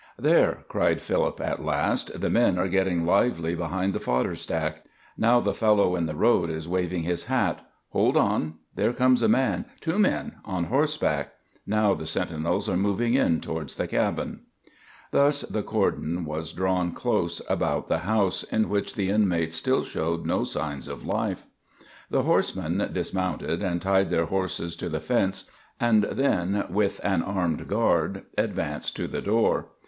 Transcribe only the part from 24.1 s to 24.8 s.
horses